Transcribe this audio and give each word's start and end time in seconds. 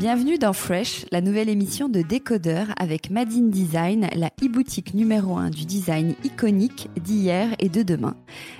Bienvenue 0.00 0.38
dans 0.38 0.54
Fresh, 0.54 1.04
la 1.12 1.20
nouvelle 1.20 1.50
émission 1.50 1.90
de 1.90 2.00
Décodeur 2.00 2.68
avec 2.78 3.10
Madine 3.10 3.50
Design, 3.50 4.08
la 4.14 4.30
e-boutique 4.42 4.94
numéro 4.94 5.36
1 5.36 5.50
du 5.50 5.66
design 5.66 6.14
iconique 6.24 6.88
d'hier 6.98 7.48
et 7.58 7.68
de 7.68 7.82
demain. 7.82 8.16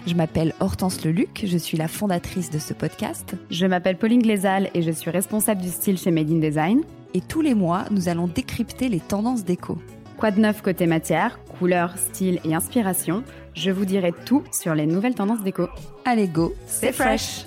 Je 0.06 0.12
m'appelle 0.12 0.52
Hortense 0.60 1.02
Leluc, 1.02 1.46
je 1.46 1.56
suis 1.56 1.78
la 1.78 1.88
fondatrice 1.88 2.50
de 2.50 2.58
ce 2.58 2.74
podcast. 2.74 3.36
Je 3.50 3.64
m'appelle 3.64 3.96
Pauline 3.96 4.20
Glézal 4.20 4.68
et 4.74 4.82
je 4.82 4.90
suis 4.90 5.10
responsable 5.10 5.62
du 5.62 5.70
style 5.70 5.96
chez 5.96 6.10
Madine 6.10 6.40
Design. 6.40 6.82
Et 7.14 7.22
tous 7.22 7.40
les 7.40 7.54
mois, 7.54 7.86
nous 7.90 8.10
allons 8.10 8.26
décrypter 8.26 8.90
les 8.90 9.00
tendances 9.00 9.42
déco. 9.42 9.78
Quoi 10.18 10.32
de 10.32 10.40
neuf 10.40 10.60
côté 10.60 10.86
matière, 10.86 11.42
couleur, 11.58 11.96
style 11.96 12.38
et 12.44 12.54
inspiration? 12.54 13.24
Je 13.54 13.70
vous 13.70 13.86
dirai 13.86 14.12
tout 14.26 14.44
sur 14.52 14.74
les 14.74 14.84
nouvelles 14.84 15.14
tendances 15.14 15.42
déco. 15.42 15.68
Allez 16.04 16.28
go, 16.28 16.52
c'est 16.66 16.92
fresh. 16.92 17.46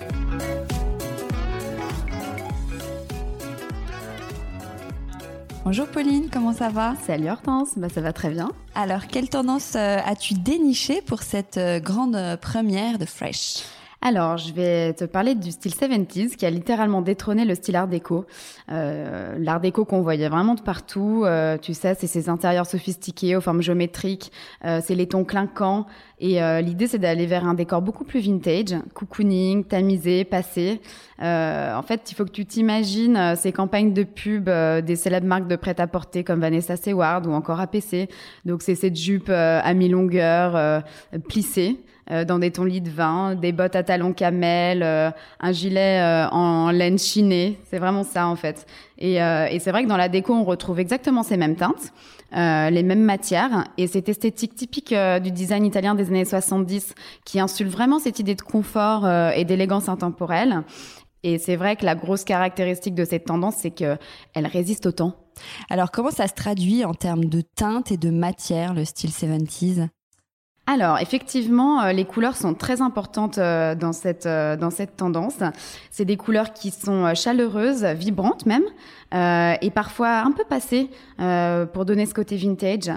Bonjour 5.65 5.87
Pauline, 5.87 6.29
comment 6.29 6.51
ça 6.51 6.67
va? 6.67 6.93
Salut 7.07 7.29
Hortense, 7.29 7.69
bah 7.77 7.87
ça 7.87 8.01
va 8.01 8.11
très 8.11 8.29
bien. 8.29 8.51
Alors, 8.75 9.07
quelle 9.07 9.29
tendance 9.29 9.75
euh, 9.77 9.97
as-tu 10.05 10.33
déniché 10.33 11.01
pour 11.01 11.21
cette 11.21 11.55
euh, 11.55 11.79
grande 11.79 12.17
euh, 12.17 12.35
première 12.35 12.99
de 12.99 13.05
Fresh? 13.05 13.63
Alors, 14.05 14.35
je 14.35 14.51
vais 14.51 14.91
te 14.91 15.05
parler 15.05 15.33
du 15.33 15.51
style 15.51 15.71
70s 15.71 16.35
qui 16.35 16.45
a 16.45 16.49
littéralement 16.49 17.01
détrôné 17.01 17.45
le 17.45 17.55
style 17.55 17.77
art 17.77 17.87
déco. 17.87 18.25
Euh, 18.69 19.37
l'art 19.39 19.61
déco 19.61 19.85
qu'on 19.85 20.01
voyait 20.01 20.27
vraiment 20.27 20.55
de 20.55 20.61
partout, 20.61 21.23
euh, 21.23 21.57
tu 21.57 21.73
sais, 21.73 21.95
c'est 21.97 22.07
ces 22.07 22.27
intérieurs 22.27 22.65
sophistiqués 22.65 23.37
aux 23.37 23.39
formes 23.39 23.61
géométriques, 23.61 24.33
euh, 24.65 24.81
c'est 24.83 24.95
les 24.95 25.07
tons 25.07 25.23
clinquants. 25.23 25.85
Et 26.19 26.39
l'idée, 26.61 26.87
c'est 26.87 26.99
d'aller 26.99 27.25
vers 27.25 27.45
un 27.45 27.53
décor 27.53 27.81
beaucoup 27.81 28.05
plus 28.05 28.21
vintage, 28.21 28.77
cocooning, 28.93 29.65
tamisé, 29.65 30.23
passé. 30.23 30.79
en 31.19 31.81
fait, 31.85 32.09
il 32.11 32.15
faut 32.15 32.23
que 32.23 32.31
tu 32.31 32.45
t'imagines 32.45 33.35
ces 33.35 33.51
campagnes 33.51 33.93
de 33.93 34.03
pub 34.03 34.49
des 34.49 34.95
célèbres 34.95 35.27
marques 35.27 35.49
de 35.49 35.57
prêt-à-porter 35.57 36.23
comme 36.23 36.39
Vanessa 36.39 36.77
Seward 36.77 37.27
ou 37.27 37.31
encore 37.31 37.59
APC. 37.59 38.07
Donc, 38.45 38.61
c'est 38.61 38.75
cette 38.75 38.95
jupe 38.95 39.29
à 39.29 39.73
mi-longueur 39.73 40.83
plissée. 41.27 41.77
Euh, 42.11 42.25
dans 42.25 42.39
des 42.39 42.51
tons 42.51 42.65
lits 42.65 42.81
de 42.81 42.89
vin, 42.89 43.35
des 43.35 43.53
bottes 43.53 43.75
à 43.75 43.83
talons 43.83 44.11
camel, 44.13 44.83
euh, 44.83 45.09
un 45.39 45.51
gilet 45.53 46.01
euh, 46.01 46.27
en 46.29 46.69
laine 46.69 46.99
chinée. 46.99 47.57
C'est 47.69 47.79
vraiment 47.79 48.03
ça 48.03 48.27
en 48.27 48.35
fait. 48.35 48.65
Et, 48.97 49.15
et 49.15 49.59
c'est 49.59 49.71
vrai 49.71 49.83
que 49.83 49.89
dans 49.89 49.97
la 49.97 50.07
déco, 50.07 50.33
on 50.33 50.45
retrouve 50.45 50.79
exactement 50.79 51.23
ces 51.23 51.35
mêmes 51.35 51.57
teintes. 51.57 51.91
les 52.31 52.83
mêmes 52.83 53.03
matières 53.03 53.65
et 53.77 53.87
cette 53.87 54.07
esthétique 54.07 54.55
typique 54.55 54.95
du 55.21 55.31
design 55.31 55.65
italien 55.65 55.93
des 55.93 56.07
années 56.07 56.23
70 56.23 56.95
qui 57.25 57.41
insulte 57.41 57.69
vraiment 57.69 57.99
cette 57.99 58.19
idée 58.19 58.35
de 58.35 58.41
confort 58.41 59.05
et 59.35 59.43
d'élégance 59.43 59.89
intemporelle. 59.89 60.63
Et 61.23 61.37
c'est 61.37 61.57
vrai 61.57 61.75
que 61.75 61.83
la 61.83 61.95
grosse 61.95 62.23
caractéristique 62.23 62.95
de 62.95 63.03
cette 63.03 63.25
tendance, 63.25 63.55
c'est 63.57 63.71
qu'elle 63.71 63.97
résiste 64.35 64.85
au 64.85 64.93
temps. 64.93 65.15
Alors 65.69 65.91
comment 65.91 66.11
ça 66.11 66.27
se 66.29 66.33
traduit 66.33 66.85
en 66.85 66.93
termes 66.93 67.25
de 67.25 67.41
teinte 67.41 67.91
et 67.91 67.97
de 67.97 68.09
matière, 68.09 68.73
le 68.73 68.85
style 68.85 69.09
70s 69.09 69.89
alors 70.65 70.99
effectivement, 70.99 71.81
euh, 71.81 71.91
les 71.91 72.05
couleurs 72.05 72.37
sont 72.37 72.53
très 72.53 72.81
importantes 72.81 73.37
euh, 73.37 73.75
dans 73.75 73.91
cette 73.91 74.25
euh, 74.25 74.55
dans 74.55 74.69
cette 74.69 74.95
tendance. 74.95 75.39
C'est 75.91 76.05
des 76.05 76.15
couleurs 76.15 76.53
qui 76.53 76.71
sont 76.71 77.13
chaleureuses, 77.15 77.83
vibrantes 77.83 78.45
même, 78.45 78.63
et 79.11 79.71
parfois 79.71 80.21
un 80.21 80.31
peu 80.31 80.43
passées 80.43 80.89
pour 81.73 81.85
donner 81.85 82.07
ce 82.07 82.15
côté 82.15 82.35
vintage. 82.35 82.91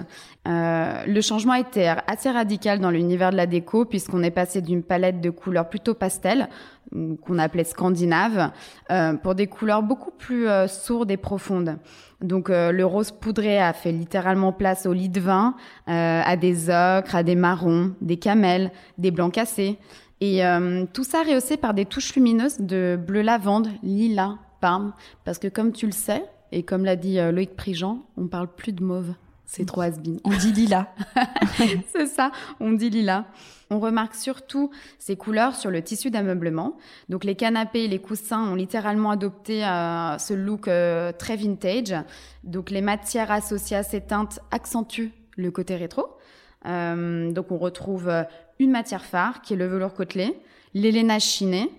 le 0.45 1.21
changement 1.21 1.53
a 1.53 1.59
été 1.59 1.93
assez 2.07 2.31
radical 2.31 2.79
dans 2.79 2.89
l'univers 2.89 3.29
de 3.29 3.37
la 3.37 3.45
déco 3.45 3.85
puisqu'on 3.85 4.23
est 4.23 4.31
passé 4.31 4.61
d'une 4.61 4.81
palette 4.81 5.21
de 5.21 5.29
couleurs 5.29 5.69
plutôt 5.69 5.93
pastel 5.93 6.49
qu'on 6.91 7.37
appelait 7.37 7.65
scandinave 7.65 8.51
pour 9.21 9.35
des 9.35 9.45
couleurs 9.45 9.83
beaucoup 9.83 10.11
plus 10.11 10.47
sourdes 10.67 11.11
et 11.11 11.17
profondes. 11.17 11.77
Donc 12.21 12.49
euh, 12.49 12.71
le 12.71 12.85
rose 12.85 13.11
poudré 13.11 13.59
a 13.59 13.73
fait 13.73 13.91
littéralement 13.91 14.51
place 14.51 14.85
au 14.85 14.93
lit 14.93 15.09
de 15.09 15.19
vin, 15.19 15.55
euh, 15.87 16.21
à 16.23 16.35
des 16.35 16.69
ocres, 16.69 17.15
à 17.15 17.23
des 17.23 17.35
marrons, 17.35 17.93
des 18.01 18.17
camels, 18.17 18.71
des 18.97 19.11
blancs 19.11 19.33
cassés. 19.33 19.77
Et 20.19 20.43
euh, 20.43 20.85
tout 20.93 21.03
ça 21.03 21.21
rehaussé 21.21 21.57
par 21.57 21.75
des 21.75 21.85
touches 21.85 22.15
lumineuses 22.15 22.59
de 22.59 22.97
bleu 22.99 23.21
lavande, 23.21 23.69
lilas, 23.83 24.35
parme. 24.61 24.93
Parce 25.25 25.37
que 25.37 25.47
comme 25.47 25.71
tu 25.71 25.85
le 25.85 25.91
sais, 25.91 26.23
et 26.51 26.63
comme 26.63 26.85
l'a 26.85 26.95
dit 26.95 27.19
Loïc 27.31 27.55
Prigent, 27.55 27.99
on 28.15 28.27
parle 28.27 28.47
plus 28.47 28.71
de 28.71 28.83
mauve. 28.83 29.13
C'est 29.49 29.65
trop 29.65 29.81
has 29.81 29.93
On 30.25 30.35
dit 30.35 30.51
lilas. 30.51 30.87
C'est 31.95 32.05
ça, 32.05 32.31
on 32.59 32.73
dit 32.73 32.89
lilas. 32.89 33.23
On 33.69 33.79
remarque 33.79 34.13
surtout 34.13 34.71
ces 34.99 35.15
couleurs 35.15 35.55
sur 35.55 35.71
le 35.71 35.81
tissu 35.81 36.11
d'ameublement. 36.11 36.77
Donc 37.07 37.23
les 37.23 37.35
canapés 37.35 37.85
et 37.85 37.87
les 37.87 37.99
coussins 37.99 38.45
ont 38.45 38.55
littéralement 38.55 39.09
adopté 39.09 39.65
euh, 39.65 40.17
ce 40.17 40.33
look 40.33 40.67
euh, 40.67 41.13
très 41.13 41.37
vintage. 41.37 41.95
Donc 42.43 42.69
les 42.69 42.81
matières 42.81 43.31
associées 43.31 43.77
à 43.77 43.83
ces 43.83 44.01
teintes 44.01 44.39
accentuent 44.51 45.13
le 45.37 45.49
côté 45.49 45.77
rétro. 45.77 46.05
Euh, 46.65 47.31
donc 47.31 47.49
on 47.51 47.57
retrouve 47.57 48.11
une 48.59 48.71
matière 48.71 49.05
phare 49.05 49.41
qui 49.41 49.53
est 49.53 49.57
le 49.57 49.67
velours 49.67 49.93
côtelé, 49.93 50.37
l'élénage 50.73 51.23
chiné, 51.23 51.71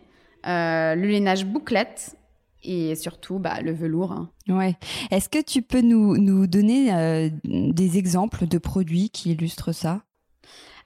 le 0.44 1.06
lainage 1.06 1.44
bouclette 1.44 2.16
et 2.62 2.94
surtout 2.94 3.38
bah, 3.38 3.60
le 3.62 3.72
velours. 3.72 4.12
Hein. 4.12 4.30
Ouais. 4.48 4.76
Est-ce 5.10 5.28
que 5.28 5.42
tu 5.42 5.62
peux 5.62 5.80
nous, 5.80 6.16
nous 6.18 6.46
donner 6.46 7.30
des 7.44 7.98
exemples 7.98 8.46
de 8.46 8.58
produits 8.58 9.10
qui 9.10 9.32
illustrent 9.32 9.72
ça? 9.72 10.02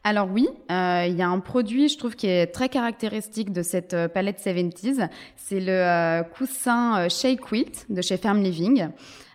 Alors 0.04 0.28
oui, 0.32 0.48
euh, 0.70 1.06
il 1.08 1.16
y 1.16 1.22
a 1.22 1.28
un 1.28 1.38
produit, 1.38 1.88
je 1.88 1.96
trouve, 1.96 2.16
qui 2.16 2.26
est 2.26 2.48
très 2.48 2.68
caractéristique 2.68 3.52
de 3.52 3.62
cette 3.62 3.94
euh, 3.94 4.08
palette 4.08 4.40
70s. 4.40 5.08
C'est 5.36 5.60
le 5.60 5.70
euh, 5.70 6.22
coussin 6.24 7.08
Shea 7.08 7.36
Quilt 7.36 7.86
de 7.88 8.02
chez 8.02 8.16
Firm 8.16 8.42
Living. 8.42 8.88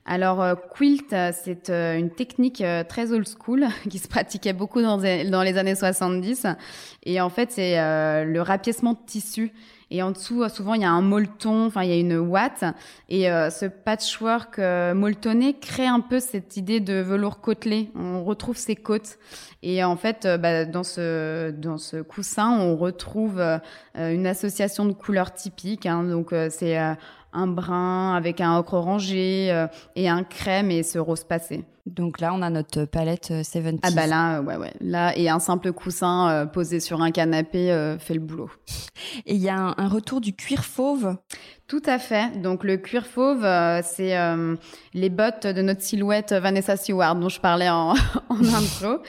Alors 0.06 0.42
quilt, 0.74 1.14
c'est 1.34 1.70
une 1.70 2.10
technique 2.10 2.64
très 2.88 3.12
old 3.12 3.28
school 3.28 3.66
qui 3.90 4.00
se 4.00 4.08
pratiquait 4.08 4.54
beaucoup 4.54 4.82
dans, 4.82 4.96
dans 4.98 5.44
les 5.44 5.58
années 5.58 5.76
70. 5.76 6.48
Et 7.04 7.20
en 7.20 7.30
fait, 7.30 7.52
c'est 7.52 7.76
le 7.76 8.40
rapiècement 8.40 8.94
de 8.94 9.00
tissu 9.06 9.52
et 9.90 10.04
en 10.04 10.12
dessous, 10.12 10.44
euh, 10.44 10.50
souvent, 10.50 10.74
il 10.74 10.82
y 10.82 10.86
a 10.86 10.92
un 10.92 11.02
molleton, 11.02 11.66
enfin, 11.66 11.84
il 11.84 11.90
y 11.90 11.94
a 11.94 11.98
une 11.98 12.18
ouate. 12.18 12.66
Et 13.10 13.32
euh, 13.32 13.50
ce 13.50 13.66
patchwork 13.66 14.60
euh, 14.60 14.94
molletonné 14.94 15.58
crée 15.58 15.88
un 15.88 16.02
peu 16.02 16.20
cette 16.20 16.58
idée 16.58 16.80
de 16.80 16.96
velours 16.96 17.40
côtelé. 17.40 17.90
On 17.96 18.24
retrouve 18.24 18.58
ses 18.58 18.76
côtes. 18.76 19.18
Et 19.64 19.84
en 19.84 19.96
fait, 19.96 20.28
bah, 20.40 20.66
dans, 20.66 20.84
ce, 20.84 21.52
dans 21.52 21.78
ce 21.78 22.02
coussin, 22.02 22.52
on 22.60 22.76
retrouve 22.76 23.42
une 23.96 24.28
association 24.28 24.86
de 24.86 24.94
couleurs 24.94 25.34
typiques. 25.34 25.86
Hein. 25.86 26.04
Donc, 26.04 26.34
c'est 26.50 26.78
un 26.78 27.48
brun 27.48 28.14
avec 28.16 28.40
un 28.40 28.58
ocre 28.58 28.76
orangé 28.76 29.66
et 29.96 30.10
un 30.10 30.24
crème 30.24 30.70
et 30.70 30.84
ce 30.84 31.00
rose 31.00 31.24
passé. 31.24 31.66
Donc 31.88 32.20
là, 32.20 32.34
on 32.34 32.42
a 32.42 32.50
notre 32.50 32.86
palette 32.86 33.34
70. 33.44 33.80
Ah 33.84 33.92
bah 33.92 34.08
là, 34.08 34.42
ouais, 34.42 34.58
ouais. 34.58 34.74
Là, 34.82 35.18
et 35.18 35.30
un 35.30 35.40
simple 35.40 35.72
coussin 35.72 36.48
posé 36.54 36.80
sur 36.80 37.02
un 37.02 37.12
canapé 37.12 37.96
fait 38.00 38.14
le 38.14 38.20
boulot. 38.20 38.50
Et 39.26 39.36
il 39.36 39.42
y 39.42 39.50
a 39.50 39.74
un, 39.78 39.88
retour 39.88 40.22
du 40.22 40.36
cuir 40.36 40.66
fauve. 40.66 41.16
Tout 41.68 41.82
à 41.86 41.98
fait. 41.98 42.42
Donc 42.42 42.64
le 42.64 42.78
cuir 42.78 43.06
fauve, 43.06 43.44
c'est 43.84 44.16
les 44.94 45.10
bottes 45.10 45.48
de 45.48 45.62
notre 45.62 45.82
silhouette 45.82 46.34
Vanessa 46.34 46.78
Seward 46.78 47.20
dont 47.20 47.30
je 47.30 47.40
parlais 47.40 47.70
en, 47.70 47.94
en 48.30 48.44
intro. 48.54 49.02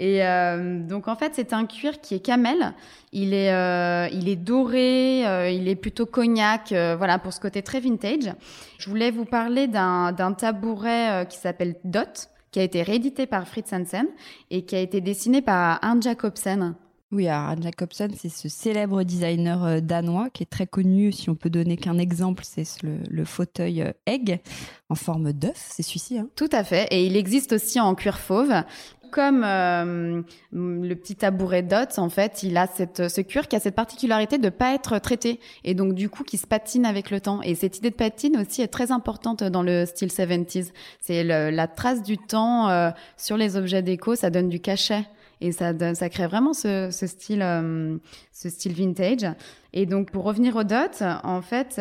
Et 0.00 0.24
euh, 0.24 0.80
donc 0.80 1.08
en 1.08 1.14
fait, 1.14 1.32
c'est 1.34 1.52
un 1.52 1.66
cuir 1.66 2.00
qui 2.00 2.14
est 2.14 2.20
camel. 2.20 2.72
Il 3.12 3.34
est, 3.34 3.52
euh, 3.52 4.08
il 4.10 4.30
est 4.30 4.36
doré, 4.36 5.26
euh, 5.26 5.50
il 5.50 5.68
est 5.68 5.74
plutôt 5.74 6.06
cognac, 6.06 6.68
voilà 6.70 7.18
pour 7.18 7.34
ce 7.34 7.40
côté 7.40 7.60
très 7.60 7.80
vintage. 7.80 8.32
Je 8.78 8.88
voulais 8.88 9.10
vous 9.10 9.26
parler 9.26 9.68
d'un 9.68 10.34
tabouret 10.38 11.26
qui 11.28 11.36
s'appelle 11.36 11.76
Dot, 11.84 12.30
qui 12.50 12.60
a 12.60 12.62
été 12.62 12.82
réédité 12.82 13.26
par 13.26 13.46
Fritz 13.46 13.74
Hansen 13.74 14.06
et 14.50 14.64
qui 14.64 14.74
a 14.74 14.80
été 14.80 15.02
dessiné 15.02 15.42
par 15.42 15.78
Arne 15.84 16.02
Jacobsen. 16.02 16.74
Oui, 17.12 17.28
Arne 17.28 17.62
Jacobsen, 17.62 18.12
c'est 18.16 18.28
ce 18.30 18.48
célèbre 18.48 19.02
designer 19.02 19.82
danois 19.82 20.30
qui 20.30 20.44
est 20.44 20.50
très 20.50 20.66
connu. 20.66 21.12
Si 21.12 21.28
on 21.28 21.34
peut 21.34 21.50
donner 21.50 21.76
qu'un 21.76 21.98
exemple, 21.98 22.44
c'est 22.46 22.64
le, 22.82 23.24
fauteuil 23.26 23.84
Egg 24.06 24.40
en 24.88 24.94
forme 24.94 25.32
d'œuf, 25.34 25.56
c'est 25.56 25.82
celui-ci. 25.82 26.20
Hein. 26.20 26.28
Tout 26.36 26.48
à 26.52 26.64
fait. 26.64 26.86
Et 26.90 27.04
il 27.04 27.16
existe 27.16 27.52
aussi 27.52 27.80
en 27.80 27.94
cuir 27.94 28.18
fauve 28.18 28.54
comme 29.10 29.42
euh, 29.44 30.22
le 30.52 30.94
petit 30.94 31.16
tabouret 31.16 31.62
Dot, 31.62 31.98
en 31.98 32.08
fait, 32.08 32.42
il 32.42 32.56
a 32.56 32.66
ce 32.66 33.20
cuir 33.20 33.48
qui 33.48 33.56
a 33.56 33.60
cette 33.60 33.74
particularité 33.74 34.38
de 34.38 34.48
pas 34.48 34.74
être 34.74 34.98
traité 34.98 35.40
et 35.64 35.74
donc 35.74 35.94
du 35.94 36.08
coup 36.08 36.24
qui 36.24 36.38
se 36.38 36.46
patine 36.46 36.86
avec 36.86 37.10
le 37.10 37.20
temps. 37.20 37.42
Et 37.42 37.54
cette 37.54 37.78
idée 37.78 37.90
de 37.90 37.96
patine 37.96 38.36
aussi 38.38 38.62
est 38.62 38.68
très 38.68 38.92
importante 38.92 39.42
dans 39.44 39.62
le 39.62 39.86
style 39.86 40.08
70s. 40.08 40.70
C'est 41.00 41.24
la 41.24 41.68
trace 41.68 42.02
du 42.02 42.18
temps 42.18 42.68
euh, 42.68 42.90
sur 43.16 43.36
les 43.36 43.56
objets 43.56 43.82
déco, 43.82 44.14
ça 44.14 44.30
donne 44.30 44.48
du 44.48 44.60
cachet 44.60 45.04
et 45.42 45.52
ça 45.52 45.72
crée 46.10 46.26
vraiment 46.26 46.52
ce, 46.52 46.90
ce 46.90 47.06
style 47.06 47.40
euh, 47.40 47.96
ce 48.30 48.50
style 48.50 48.74
vintage 48.74 49.26
et 49.72 49.86
donc 49.86 50.10
pour 50.10 50.24
revenir 50.24 50.54
au 50.56 50.64
dot 50.64 51.02
en 51.24 51.40
fait 51.40 51.80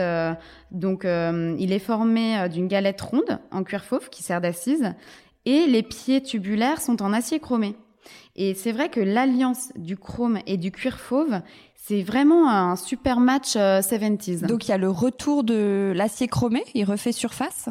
donc 0.71 1.03
il 1.03 1.73
est 1.73 1.79
formé 1.79 2.47
d'une 2.47 2.69
galette 2.69 3.01
ronde 3.01 3.39
en 3.51 3.63
cuir 3.63 3.83
fauve 3.83 4.09
qui 4.09 4.23
sert 4.23 4.39
d'assise 4.39 4.93
et 5.49 5.65
les 5.65 5.81
pieds 5.81 6.21
tubulaires 6.21 6.79
sont 6.79 7.01
en 7.01 7.11
acier 7.11 7.39
chromé. 7.39 7.75
Et 8.35 8.53
c'est 8.53 8.71
vrai 8.71 8.89
que 8.89 8.99
l'alliance 8.99 9.71
du 9.75 9.97
chrome 9.97 10.37
et 10.45 10.57
du 10.57 10.71
cuir 10.71 10.99
fauve, 10.99 11.41
c'est 11.75 12.03
vraiment 12.03 12.47
un 12.47 12.75
super 12.75 13.19
match 13.19 13.55
70s. 13.55 14.43
Euh, 14.43 14.47
Donc 14.47 14.67
il 14.67 14.69
y 14.69 14.73
a 14.73 14.77
le 14.77 14.91
retour 14.91 15.43
de 15.43 15.91
l'acier 15.95 16.27
chromé, 16.27 16.63
il 16.75 16.85
refait 16.85 17.11
surface? 17.11 17.67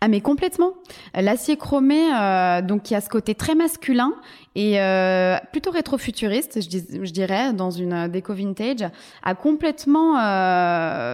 Ah 0.00 0.08
mais 0.08 0.20
complètement. 0.20 0.72
L'acier 1.14 1.56
chromé, 1.56 2.12
euh, 2.12 2.62
donc 2.62 2.90
il 2.90 2.94
y 2.94 2.96
a 2.96 3.00
ce 3.00 3.08
côté 3.08 3.36
très 3.36 3.54
masculin 3.54 4.12
et 4.56 4.80
euh, 4.80 5.36
plutôt 5.52 5.70
rétro-futuriste, 5.70 6.60
je, 6.60 7.12
dirais, 7.12 7.52
dans 7.52 7.70
une 7.70 8.08
déco 8.08 8.34
vintage, 8.34 8.90
a 9.22 9.34
complètement 9.36 10.16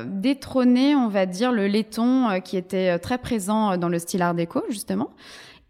détrôné, 0.07 0.97
on 0.97 1.09
va 1.09 1.27
dire, 1.27 1.53
le 1.53 1.67
laiton 1.67 2.41
qui 2.43 2.57
était 2.57 2.99
très 2.99 3.19
présent 3.19 3.77
dans 3.77 3.91
le 3.91 3.99
style 3.99 4.23
art 4.23 4.35
déco, 4.35 4.63
justement. 4.71 5.11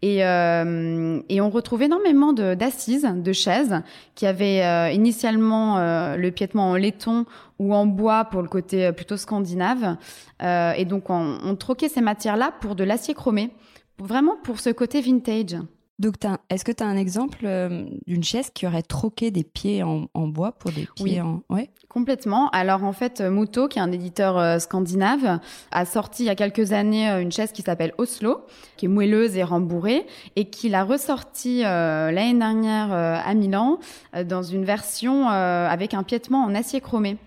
Et, 0.01 0.23
euh, 0.23 1.21
et 1.27 1.41
on 1.41 1.49
retrouve 1.49 1.81
énormément 1.81 2.31
d'assises, 2.33 3.07
de, 3.15 3.33
chaises, 3.33 3.81
qui 4.13 4.27
avaient 4.27 4.63
euh, 4.63 4.91
initialement 4.91 5.79
euh, 5.79 6.15
le 6.17 6.31
piétement 6.31 6.69
en 6.69 6.75
laiton 6.75 7.25
ou 7.57 7.73
en 7.73 7.87
bois 7.87 8.25
pour 8.25 8.43
le 8.43 8.47
côté 8.47 8.91
plutôt 8.91 9.17
scandinave. 9.17 9.97
et 10.41 10.85
donc 10.85 11.09
on, 11.09 11.39
on 11.43 11.55
troquait 11.55 11.89
ces 11.89 12.01
matières-là 12.01 12.53
pour 12.61 12.75
de 12.75 12.83
l'acier 12.83 13.15
chromé, 13.15 13.49
vraiment 13.97 14.35
pour 14.43 14.59
ce 14.59 14.69
côté 14.69 15.01
vintage. 15.01 15.57
Donc, 15.99 16.15
est-ce 16.49 16.63
que 16.63 16.71
tu 16.71 16.83
as 16.83 16.87
un 16.87 16.97
exemple 16.97 17.39
euh, 17.43 17.87
d'une 18.05 18.23
chaise 18.23 18.51
qui 18.53 18.67
aurait 18.67 18.83
troqué 18.83 19.31
des 19.31 19.43
pieds 19.43 19.81
en, 19.81 20.07
bois 20.27 20.51
pour 20.51 20.71
des 20.71 20.87
pieds 20.95 21.21
en... 21.21 21.41
Ouais. 21.49 21.71
Complètement. 21.89 22.49
Alors, 22.49 22.83
en 22.83 22.91
fait, 22.91 23.21
Muto, 23.21 23.69
qui 23.69 23.79
est 23.79 23.81
un 23.81 23.91
éditeur 23.91 24.37
euh, 24.37 24.59
scandinave, 24.59 25.39
a 25.71 25.85
sorti 25.85 26.23
il 26.23 26.25
y 26.25 26.29
a 26.29 26.35
quelques 26.35 26.73
années 26.73 27.09
euh, 27.09 27.21
une 27.21 27.31
chaise 27.31 27.53
qui 27.53 27.61
s'appelle 27.61 27.93
Oslo, 27.97 28.45
qui 28.75 28.85
est 28.85 28.89
moelleuse 28.89 29.37
et 29.37 29.43
rembourrée, 29.43 30.05
et 30.35 30.49
qu'il 30.49 30.75
a 30.75 30.83
ressorti 30.83 31.61
l'année 31.61 32.37
dernière 32.37 32.91
à 32.91 33.33
Milan 33.33 33.79
dans 34.25 34.43
une 34.43 34.65
version 34.65 35.27
avec 35.27 35.93
un 35.93 36.03
piétement 36.03 36.43
en 36.43 36.53
acier 36.53 36.81
chromé. 36.81 37.17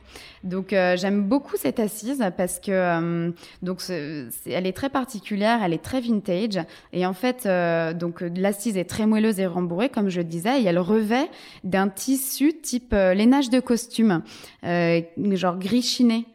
Donc 0.42 0.72
euh, 0.72 0.96
j'aime 0.96 1.24
beaucoup 1.24 1.56
cette 1.56 1.80
assise 1.80 2.24
parce 2.36 2.60
que 2.60 2.70
euh, 2.70 3.30
donc 3.62 3.82
elle 3.90 4.66
est 4.66 4.76
très 4.76 4.88
particulière, 4.88 5.60
elle 5.62 5.74
est 5.74 5.82
très 5.82 6.00
vintage 6.00 6.58
et 6.94 7.04
en 7.04 7.12
fait 7.12 7.44
euh, 7.44 7.92
donc 7.92 8.22
l'assise 8.22 8.78
est 8.78 8.88
très 8.88 9.04
moelleuse 9.04 9.38
et 9.38 9.46
rembourrée 9.46 9.90
comme 9.90 10.08
je 10.08 10.20
le 10.20 10.24
disais 10.24 10.62
et 10.62 10.64
elle 10.64 10.78
revêt 10.78 11.28
d'un 11.62 11.88
tissu 11.88 12.54
type 12.54 12.92
lainage 12.92 13.50
de 13.50 13.60
costume, 13.60 14.22
genre 14.62 15.58
gris 15.58 15.82
chiné. 15.82 16.26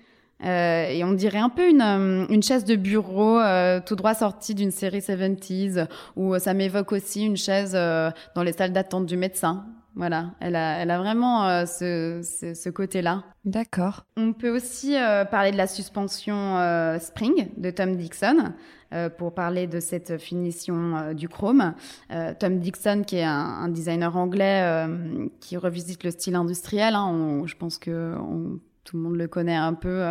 et 0.43 1.01
on 1.03 1.13
dirait 1.13 1.39
un 1.39 1.49
peu 1.49 1.69
une, 1.69 1.81
une 2.29 2.43
chaise 2.43 2.65
de 2.65 2.75
bureau 2.75 3.39
tout 3.85 3.95
droit 3.95 4.13
sortie 4.13 4.55
d'une 4.55 4.71
série 4.71 4.99
70s, 4.99 5.87
où 6.15 6.37
ça 6.39 6.53
m'évoque 6.53 6.91
aussi 6.91 7.23
une 7.23 7.37
chaise 7.37 7.73
dans 7.73 8.43
les 8.43 8.53
salles 8.53 8.73
d'attente 8.73 9.05
du 9.05 9.17
médecin. 9.17 9.65
Voilà, 9.95 10.31
elle 10.41 10.57
a, 10.57 10.79
elle 10.79 10.91
a 10.91 10.97
vraiment 10.97 11.47
euh, 11.47 11.65
ce, 11.65 12.19
ce, 12.53 12.69
côté-là. 12.69 13.23
D'accord. 13.45 14.05
On 14.17 14.33
peut 14.33 14.53
aussi 14.53 14.97
euh, 14.97 15.23
parler 15.23 15.51
de 15.51 15.57
la 15.57 15.67
suspension 15.67 16.57
euh, 16.57 16.99
Spring 16.99 17.47
de 17.55 17.69
Tom 17.71 17.95
Dixon 17.95 18.53
pour 19.17 19.33
parler 19.33 19.67
de 19.67 19.81
cette 19.81 20.17
finition 20.19 21.11
du 21.13 21.27
chrome. 21.27 21.73
Tom 22.39 22.59
Dixon, 22.59 23.03
qui 23.05 23.17
est 23.17 23.25
un, 23.25 23.67
designer 23.67 24.15
anglais 24.15 24.87
qui 25.41 25.57
revisite 25.57 26.05
le 26.05 26.11
style 26.11 26.35
industriel, 26.35 26.95
hein, 26.95 27.41
je 27.45 27.55
pense 27.55 27.77
que 27.77 28.15
tout 28.85 28.95
le 28.95 29.03
monde 29.03 29.17
le 29.17 29.27
connaît 29.27 29.55
un 29.55 29.73
peu, 29.73 30.05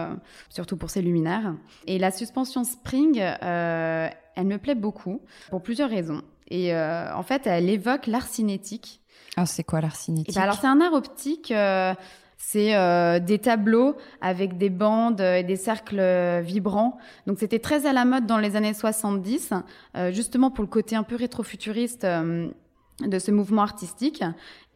surtout 0.51 0.77
pour 0.77 0.91
ses 0.91 1.01
luminaires. 1.01 1.55
Et 1.87 1.99
la 1.99 2.11
suspension 2.11 2.63
Spring, 2.63 3.17
elle 3.17 4.47
me 4.47 4.59
plaît 4.59 4.75
beaucoup 4.75 5.23
pour 5.49 5.63
plusieurs 5.63 5.89
raisons. 5.89 6.21
Et 6.49 6.77
en 6.77 7.23
fait, 7.23 7.47
elle 7.47 7.71
évoque 7.71 8.07
l'art 8.07 8.27
cinétique 8.27 9.01
ah, 9.37 9.47
c'est 9.47 9.65
quoi 9.65 9.81
l'art 9.81 9.97
cinétique 9.97 10.35
ben 10.35 10.43
Alors, 10.43 10.57
c'est 10.61 10.67
un 10.67 10.81
art 10.81 10.93
optique. 10.93 11.51
Euh, 11.51 11.95
c'est 12.37 12.77
euh, 12.77 13.21
des 13.21 13.39
tableaux 13.39 13.97
avec 14.21 14.59
des 14.59 14.69
bandes 14.69 15.21
et 15.21 15.43
des 15.43 15.57
cercles 15.57 16.41
vibrants. 16.43 16.99
Donc 17.27 17.39
c'était 17.39 17.59
très 17.59 17.87
à 17.87 17.93
la 17.93 18.05
mode 18.05 18.27
dans 18.27 18.39
les 18.39 18.55
années 18.55 18.75
70, 18.75 19.55
euh, 19.97 20.13
justement 20.13 20.51
pour 20.51 20.63
le 20.63 20.69
côté 20.69 20.95
un 20.95 21.05
peu 21.05 21.17
rétrofuturiste 21.17 22.05
de 22.05 23.19
ce 23.19 23.31
mouvement 23.31 23.63
artistique. 23.63 24.23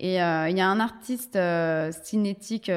Et 0.01 0.15
il 0.15 0.57
y 0.57 0.61
a 0.61 0.69
un 0.69 0.81
artiste 0.81 1.39
cinétique 2.05 2.71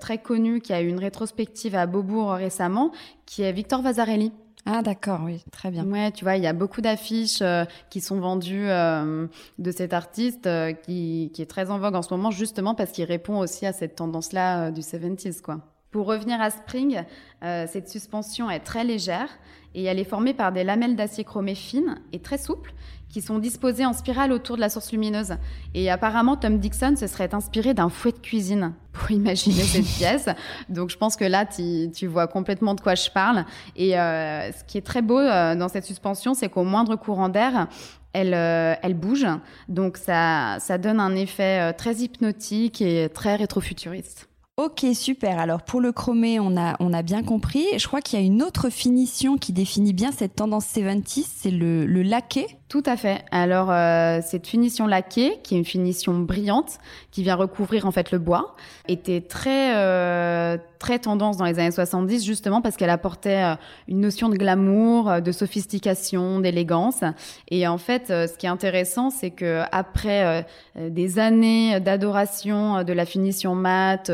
très 0.00 0.18
connu 0.18 0.60
qui 0.60 0.72
a 0.72 0.80
eu 0.80 0.88
une 0.88 0.98
rétrospective 0.98 1.76
à 1.76 1.86
Beaubourg 1.86 2.32
récemment, 2.32 2.90
qui 3.26 3.42
est 3.42 3.52
Victor 3.52 3.82
Vasarely. 3.82 4.32
Ah 4.66 4.80
d'accord, 4.80 5.20
oui, 5.24 5.44
très 5.52 5.70
bien. 5.70 5.84
Ouais, 5.84 6.10
tu 6.10 6.24
vois, 6.24 6.36
il 6.36 6.42
y 6.42 6.46
a 6.46 6.54
beaucoup 6.54 6.80
d'affiches 6.80 7.42
euh, 7.42 7.64
qui 7.90 8.00
sont 8.00 8.18
vendues 8.18 8.68
euh, 8.70 9.26
de 9.58 9.70
cet 9.70 9.92
artiste 9.92 10.46
euh, 10.46 10.72
qui, 10.72 11.30
qui 11.34 11.42
est 11.42 11.46
très 11.46 11.70
en 11.70 11.78
vogue 11.78 11.94
en 11.94 12.00
ce 12.00 12.14
moment, 12.14 12.30
justement 12.30 12.74
parce 12.74 12.90
qu'il 12.90 13.04
répond 13.04 13.38
aussi 13.38 13.66
à 13.66 13.74
cette 13.74 13.96
tendance-là 13.96 14.70
du 14.70 14.80
70s, 14.80 15.42
quoi. 15.42 15.60
Pour 15.90 16.06
revenir 16.06 16.40
à 16.40 16.50
Spring, 16.50 17.04
cette 17.40 17.88
suspension 17.88 18.50
est 18.50 18.58
très 18.58 18.82
légère 18.82 19.28
et 19.76 19.84
elle 19.84 20.00
est 20.00 20.04
formée 20.04 20.34
par 20.34 20.50
des 20.50 20.64
lamelles 20.64 20.96
d'acier 20.96 21.22
chromé 21.22 21.54
fines 21.54 22.00
et 22.12 22.18
très 22.18 22.36
souples 22.36 22.74
qui 23.14 23.22
sont 23.22 23.38
disposées 23.38 23.86
en 23.86 23.92
spirale 23.92 24.32
autour 24.32 24.56
de 24.56 24.60
la 24.60 24.68
source 24.68 24.90
lumineuse. 24.90 25.36
Et 25.72 25.88
apparemment, 25.88 26.34
Tom 26.36 26.58
Dixon 26.58 26.96
se 26.96 27.06
serait 27.06 27.32
inspiré 27.32 27.72
d'un 27.72 27.88
fouet 27.88 28.10
de 28.10 28.18
cuisine 28.18 28.72
pour 28.92 29.08
imaginer 29.12 29.62
cette 29.62 29.84
pièce. 29.98 30.28
Donc, 30.68 30.90
je 30.90 30.96
pense 30.96 31.14
que 31.14 31.24
là, 31.24 31.46
tu, 31.46 31.92
tu 31.94 32.08
vois 32.08 32.26
complètement 32.26 32.74
de 32.74 32.80
quoi 32.80 32.96
je 32.96 33.08
parle. 33.08 33.44
Et 33.76 33.96
euh, 33.96 34.50
ce 34.50 34.64
qui 34.64 34.78
est 34.78 34.84
très 34.84 35.00
beau 35.00 35.20
euh, 35.20 35.54
dans 35.54 35.68
cette 35.68 35.84
suspension, 35.84 36.34
c'est 36.34 36.48
qu'au 36.48 36.64
moindre 36.64 36.96
courant 36.96 37.28
d'air, 37.28 37.68
elle, 38.12 38.34
euh, 38.34 38.74
elle 38.82 38.94
bouge. 38.94 39.28
Donc, 39.68 39.96
ça, 39.96 40.56
ça 40.58 40.76
donne 40.76 40.98
un 40.98 41.14
effet 41.14 41.72
très 41.74 41.94
hypnotique 41.94 42.82
et 42.82 43.08
très 43.14 43.36
rétrofuturiste. 43.36 44.28
Ok, 44.56 44.86
super. 44.94 45.40
Alors 45.40 45.62
pour 45.62 45.80
le 45.80 45.90
chromé, 45.90 46.38
on 46.38 46.56
a, 46.56 46.76
on 46.78 46.92
a 46.92 47.02
bien 47.02 47.24
compris. 47.24 47.66
Je 47.76 47.88
crois 47.88 48.00
qu'il 48.00 48.20
y 48.20 48.22
a 48.22 48.24
une 48.24 48.40
autre 48.40 48.70
finition 48.70 49.36
qui 49.36 49.52
définit 49.52 49.92
bien 49.92 50.12
cette 50.12 50.36
tendance 50.36 50.66
70, 50.66 51.28
c'est 51.38 51.50
le, 51.50 51.84
le 51.84 52.02
laqué. 52.02 52.46
Tout 52.68 52.84
à 52.86 52.96
fait. 52.96 53.24
Alors 53.32 53.72
euh, 53.72 54.20
cette 54.24 54.46
finition 54.46 54.86
laquée, 54.86 55.40
qui 55.42 55.56
est 55.56 55.58
une 55.58 55.64
finition 55.64 56.16
brillante, 56.20 56.78
qui 57.10 57.24
vient 57.24 57.34
recouvrir 57.34 57.84
en 57.84 57.90
fait 57.90 58.12
le 58.12 58.20
bois, 58.20 58.54
était 58.86 59.22
très 59.22 59.74
euh, 59.74 60.56
très 60.84 60.98
tendance 60.98 61.38
dans 61.38 61.46
les 61.46 61.58
années 61.58 61.70
70 61.70 62.26
justement 62.26 62.60
parce 62.60 62.76
qu'elle 62.76 62.90
apportait 62.90 63.56
une 63.88 64.00
notion 64.00 64.28
de 64.28 64.36
glamour, 64.36 65.22
de 65.22 65.32
sophistication, 65.32 66.40
d'élégance. 66.40 67.02
Et 67.48 67.66
en 67.66 67.78
fait, 67.78 68.08
ce 68.08 68.36
qui 68.36 68.44
est 68.44 68.50
intéressant, 68.50 69.08
c'est 69.08 69.30
que 69.30 69.62
après 69.72 70.46
des 70.78 71.18
années 71.18 71.80
d'adoration 71.80 72.84
de 72.84 72.92
la 72.92 73.06
finition 73.06 73.54
mate 73.54 74.10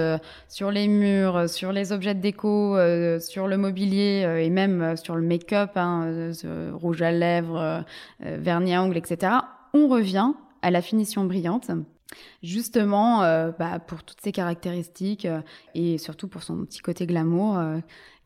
sur 0.47 0.71
les 0.71 0.87
murs, 0.87 1.49
sur 1.49 1.73
les 1.73 1.91
objets 1.91 2.15
de 2.15 2.21
déco, 2.21 2.77
sur 3.19 3.49
le 3.49 3.57
mobilier 3.57 4.25
et 4.41 4.49
même 4.49 4.97
sur 4.97 5.17
le 5.17 5.23
make-up, 5.23 5.73
hein, 5.75 6.31
rouge 6.73 7.03
à 7.03 7.11
lèvres, 7.11 7.83
vernis 8.21 8.77
à 8.77 8.83
ongles, 8.85 8.99
etc. 8.99 9.33
On 9.75 9.89
revient 9.89 10.35
à 10.63 10.71
la 10.71 10.83
finition 10.83 11.25
brillante 11.25 11.73
justement 12.43 13.23
euh, 13.23 13.51
bah, 13.59 13.79
pour 13.79 14.03
toutes 14.03 14.21
ces 14.23 14.33
caractéristiques 14.33 15.27
euh, 15.27 15.41
et 15.75 15.99
surtout 15.99 16.29
pour 16.29 16.43
son 16.43 16.65
petit 16.65 16.81
côté 16.81 17.07
glamour 17.07 17.59
euh, 17.59 17.79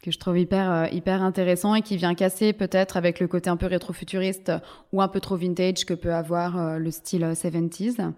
que 0.02 0.10
je 0.10 0.18
trouve 0.18 0.38
hyper 0.38 0.92
hyper 0.92 1.22
intéressant 1.22 1.74
et 1.74 1.80
qui 1.80 1.96
vient 1.96 2.14
casser 2.14 2.52
peut-être 2.52 2.98
avec 2.98 3.20
le 3.20 3.26
côté 3.26 3.48
un 3.48 3.56
peu 3.56 3.66
rétro-futuriste 3.66 4.52
ou 4.92 5.00
un 5.00 5.08
peu 5.08 5.18
trop 5.18 5.36
vintage 5.36 5.86
que 5.86 5.94
peut 5.94 6.12
avoir 6.12 6.78
le 6.78 6.90
style 6.90 7.22
70s. 7.24 8.12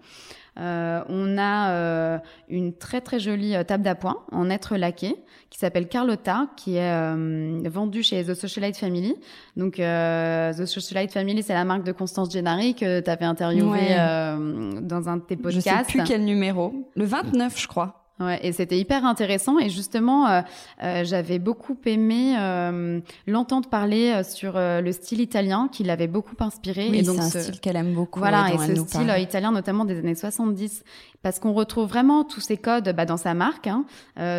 Euh, 0.59 1.03
on 1.07 1.37
a 1.37 1.69
euh, 1.71 2.17
une 2.49 2.73
très 2.73 3.01
très 3.01 3.19
jolie 3.19 3.55
euh, 3.55 3.63
table 3.63 3.83
d'appoint 3.83 4.23
en 4.31 4.49
être 4.49 4.75
laqué 4.75 5.15
qui 5.49 5.59
s'appelle 5.59 5.87
Carlotta, 5.87 6.47
qui 6.57 6.75
est 6.75 7.69
vendue 7.69 8.03
chez 8.03 8.23
The 8.25 8.33
Socialite 8.33 8.75
Family. 8.75 9.15
Donc 9.55 9.75
The 9.75 10.65
Socialite 10.65 11.13
Family, 11.13 11.41
c'est 11.41 11.53
la 11.53 11.63
marque 11.63 11.83
de 11.83 11.93
Constance 11.93 12.31
Gennari 12.33 12.75
que 12.75 12.99
tu 12.99 13.09
avais 13.09 13.23
interviewé 13.23 13.95
dans 13.95 15.07
un 15.07 15.17
de 15.17 15.21
tes 15.21 15.37
podcasts. 15.37 15.87
Je 15.87 15.93
sais 15.93 15.99
plus 15.99 16.03
quel 16.03 16.25
numéro. 16.25 16.73
Le 16.95 17.05
29, 17.05 17.57
je 17.57 17.67
crois. 17.67 17.96
Ouais, 18.19 18.39
et 18.41 18.51
c'était 18.51 18.79
hyper 18.79 19.05
intéressant. 19.05 19.59
Et 19.59 19.69
justement, 19.69 20.27
euh, 20.27 20.41
euh, 20.83 21.03
j'avais 21.03 21.37
beaucoup 21.37 21.77
aimé 21.85 22.35
euh, 22.39 22.99
l'entendre 23.27 23.69
parler 23.69 24.23
sur 24.23 24.53
le 24.55 24.91
style 24.91 25.21
italien 25.21 25.69
qui 25.71 25.83
l'avait 25.83 26.07
beaucoup 26.07 26.35
inspiré. 26.39 26.87
Oui, 26.89 27.05
c'est 27.05 27.19
un 27.19 27.29
style 27.29 27.59
qu'elle 27.59 27.75
aime 27.75 27.93
beaucoup. 27.93 28.19
Voilà, 28.19 28.53
et 28.53 28.57
ce 28.57 28.75
style 28.75 29.13
italien, 29.19 29.51
notamment 29.51 29.85
des 29.85 29.99
années 29.99 30.15
70, 30.15 30.83
parce 31.21 31.39
qu'on 31.39 31.53
retrouve 31.53 31.87
vraiment 31.87 32.23
tous 32.23 32.41
ces 32.41 32.57
codes 32.57 32.93
bah, 32.95 33.05
dans 33.05 33.17
sa 33.17 33.33
marque. 33.33 33.67
Hein. 33.67 33.85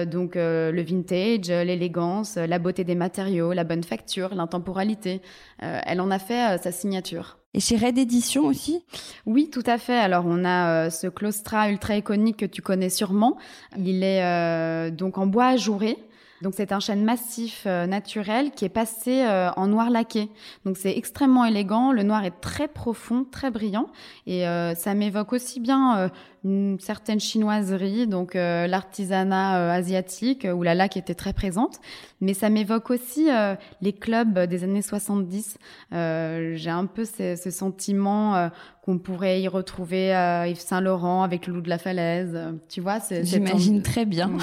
donc 0.06 0.34
le 0.34 0.82
vintage, 0.82 1.48
l'élégance, 1.48 2.36
la 2.36 2.58
beauté 2.58 2.84
des 2.84 2.94
matériaux, 2.94 3.52
la 3.52 3.64
bonne 3.64 3.84
facture, 3.84 4.34
l'intemporalité. 4.34 5.20
elle 5.58 6.00
en 6.00 6.10
a 6.10 6.18
fait 6.18 6.58
sa 6.62 6.72
signature. 6.72 7.38
Et 7.54 7.60
chez 7.60 7.76
Red 7.76 7.96
Edition 7.96 8.44
aussi? 8.44 8.84
Oui, 9.24 9.48
tout 9.50 9.62
à 9.64 9.78
fait. 9.78 9.98
Alors 9.98 10.24
on 10.26 10.44
a 10.44 10.86
euh, 10.86 10.90
ce 10.90 11.06
Claustra 11.06 11.70
ultra 11.70 11.96
iconique 11.96 12.36
que 12.36 12.46
tu 12.46 12.60
connais 12.60 12.90
sûrement. 12.90 13.38
Il 13.78 14.02
est 14.04 14.22
euh, 14.22 14.90
donc 14.90 15.16
en 15.16 15.26
bois 15.26 15.46
ajouré. 15.46 15.96
Donc 16.42 16.52
c'est 16.54 16.72
un 16.72 16.78
chêne 16.78 17.02
massif 17.02 17.64
euh, 17.66 17.86
naturel 17.86 18.50
qui 18.50 18.66
est 18.66 18.68
passé 18.68 19.26
en 19.56 19.66
noir 19.66 19.88
laqué. 19.88 20.28
Donc 20.66 20.76
c'est 20.76 20.96
extrêmement 20.96 21.46
élégant. 21.46 21.90
Le 21.90 22.02
noir 22.02 22.22
est 22.24 22.38
très 22.42 22.68
profond, 22.68 23.24
très 23.24 23.50
brillant, 23.50 23.88
et 24.26 24.44
ça 24.76 24.94
m'évoque 24.94 25.32
aussi 25.32 25.58
bien 25.58 26.10
une 26.44 26.78
certaine 26.80 27.20
chinoiserie, 27.20 28.06
donc 28.06 28.36
euh, 28.36 28.66
l'artisanat 28.66 29.58
euh, 29.58 29.70
asiatique 29.72 30.46
où 30.52 30.62
la 30.62 30.74
laque 30.74 30.96
était 30.96 31.14
très 31.14 31.32
présente, 31.32 31.80
mais 32.20 32.34
ça 32.34 32.48
m'évoque 32.48 32.90
aussi 32.90 33.28
euh, 33.30 33.54
les 33.80 33.92
clubs 33.92 34.38
des 34.38 34.64
années 34.64 34.82
70. 34.82 35.58
J'ai 35.90 36.70
un 36.70 36.86
peu 36.86 37.04
ce, 37.04 37.36
ce 37.36 37.50
sentiment 37.50 38.50
qu'on 38.82 38.98
pourrait 38.98 39.42
y 39.42 39.48
retrouver 39.48 40.12
à 40.12 40.48
Yves 40.48 40.60
Saint 40.60 40.80
Laurent 40.80 41.22
avec 41.22 41.46
le 41.46 41.54
loup 41.54 41.60
de 41.60 41.68
la 41.68 41.78
falaise. 41.78 42.38
Tu 42.68 42.80
vois, 42.80 42.98
j'imagine 43.22 43.82
très 43.82 44.04
bien. 44.04 44.28
Mm. 44.28 44.40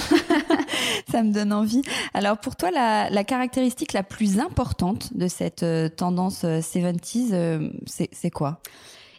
ça 1.11 1.23
me 1.23 1.31
donne 1.31 1.53
envie. 1.53 1.81
Alors 2.13 2.37
pour 2.37 2.55
toi, 2.55 2.71
la, 2.71 3.09
la 3.09 3.23
caractéristique 3.23 3.93
la 3.93 4.03
plus 4.03 4.39
importante 4.39 5.15
de 5.17 5.27
cette 5.27 5.65
tendance 5.95 6.43
70s, 6.43 7.71
c'est 7.85 8.31
quoi? 8.31 8.59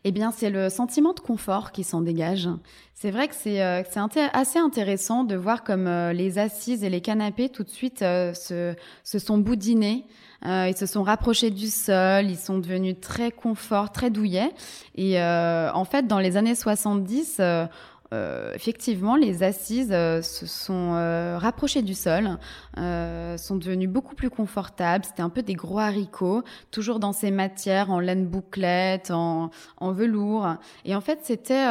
Eh 0.08 0.12
bien, 0.12 0.30
c'est 0.30 0.50
le 0.50 0.70
sentiment 0.70 1.14
de 1.14 1.18
confort 1.18 1.72
qui 1.72 1.82
s'en 1.82 2.00
dégage. 2.00 2.48
C'est 2.94 3.10
vrai 3.10 3.26
que 3.26 3.34
c'est 3.34 3.60
euh, 3.60 3.82
assez 4.32 4.60
intéressant 4.60 5.24
de 5.24 5.34
voir 5.34 5.64
comme 5.64 5.88
euh, 5.88 6.12
les 6.12 6.38
assises 6.38 6.84
et 6.84 6.90
les 6.90 7.00
canapés 7.00 7.48
tout 7.48 7.64
de 7.64 7.68
suite 7.70 8.02
euh, 8.02 8.32
se, 8.32 8.76
se, 9.02 9.18
sont 9.18 9.36
boudinés. 9.36 10.06
ils 10.44 10.76
se 10.76 10.86
sont 10.86 11.02
rapprochés 11.02 11.50
du 11.50 11.66
sol, 11.66 12.30
ils 12.30 12.38
sont 12.38 12.58
devenus 12.58 12.94
très 13.00 13.32
confort, 13.32 13.90
très 13.90 14.10
douillets. 14.10 14.52
Et 14.94 15.20
en 15.20 15.84
fait, 15.84 16.06
dans 16.06 16.20
les 16.20 16.36
années 16.36 16.54
70, 16.54 17.40
euh, 18.12 18.52
effectivement, 18.54 19.16
les 19.16 19.42
assises 19.42 19.90
euh, 19.92 20.22
se 20.22 20.46
sont 20.46 20.94
euh, 20.94 21.38
rapprochées 21.38 21.82
du 21.82 21.94
sol, 21.94 22.38
sont 22.76 23.56
devenues 23.56 23.88
beaucoup 23.88 24.14
plus 24.14 24.30
confortables. 24.30 25.04
C'était 25.04 25.22
un 25.22 25.28
peu 25.28 25.42
des 25.42 25.54
gros 25.54 25.78
haricots, 25.78 26.42
toujours 26.70 27.00
dans 27.00 27.12
ces 27.12 27.30
matières 27.30 27.90
en 27.90 28.00
laine 28.00 28.26
bouclette, 28.26 29.10
en, 29.10 29.50
en 29.78 29.92
velours. 29.92 30.46
Et 30.84 30.94
en 30.94 31.00
fait, 31.00 31.20
c'était 31.22 31.66